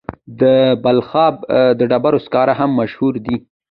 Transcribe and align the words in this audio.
د 0.41 0.41
بلخاب 0.83 1.35
د 1.79 1.81
ډبرو 1.91 2.19
سکاره 2.25 2.53
هم 2.59 2.69
مشهور 2.79 3.13
دي. 3.25 3.35